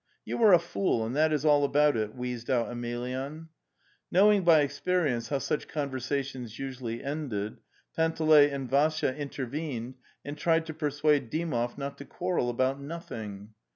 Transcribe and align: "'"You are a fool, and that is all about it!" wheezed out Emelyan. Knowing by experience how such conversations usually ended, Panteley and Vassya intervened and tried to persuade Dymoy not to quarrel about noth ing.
"'"You 0.25 0.41
are 0.41 0.51
a 0.51 0.57
fool, 0.57 1.05
and 1.05 1.15
that 1.15 1.31
is 1.31 1.45
all 1.45 1.63
about 1.63 1.95
it!" 1.95 2.15
wheezed 2.15 2.49
out 2.49 2.71
Emelyan. 2.71 3.49
Knowing 4.09 4.43
by 4.43 4.61
experience 4.61 5.29
how 5.29 5.37
such 5.37 5.67
conversations 5.67 6.57
usually 6.57 7.03
ended, 7.03 7.57
Panteley 7.95 8.49
and 8.49 8.67
Vassya 8.67 9.15
intervened 9.15 9.93
and 10.25 10.39
tried 10.39 10.65
to 10.65 10.73
persuade 10.73 11.29
Dymoy 11.29 11.77
not 11.77 11.99
to 11.99 12.05
quarrel 12.05 12.49
about 12.49 12.81
noth 12.81 13.11
ing. 13.11 13.53